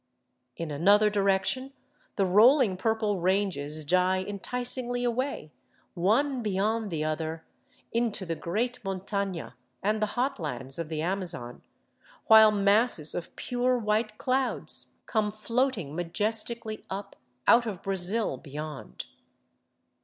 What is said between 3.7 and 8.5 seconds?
die enticingly away one beyond the other into the